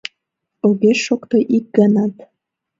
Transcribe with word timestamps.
Огеш 0.67 0.99
шокто 1.05 1.37
ик 1.57 1.65
ганат. 1.77 2.13